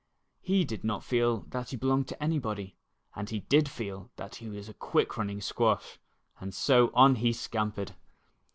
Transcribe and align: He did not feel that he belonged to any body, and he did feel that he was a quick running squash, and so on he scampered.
He 0.41 0.65
did 0.65 0.83
not 0.83 1.03
feel 1.03 1.41
that 1.49 1.69
he 1.69 1.77
belonged 1.77 2.07
to 2.07 2.23
any 2.23 2.39
body, 2.39 2.75
and 3.15 3.29
he 3.29 3.41
did 3.41 3.69
feel 3.69 4.09
that 4.15 4.37
he 4.37 4.49
was 4.49 4.67
a 4.67 4.73
quick 4.73 5.15
running 5.15 5.41
squash, 5.41 5.99
and 6.39 6.55
so 6.55 6.89
on 6.95 7.13
he 7.17 7.31
scampered. 7.31 7.93